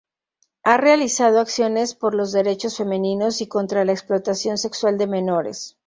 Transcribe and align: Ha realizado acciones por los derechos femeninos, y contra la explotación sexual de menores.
Ha 0.63 0.77
realizado 0.77 1.39
acciones 1.39 1.93
por 1.93 2.15
los 2.15 2.31
derechos 2.31 2.75
femeninos, 2.77 3.39
y 3.39 3.47
contra 3.47 3.85
la 3.85 3.91
explotación 3.91 4.57
sexual 4.57 4.97
de 4.97 5.05
menores. 5.05 5.77